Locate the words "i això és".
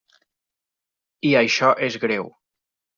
1.31-2.03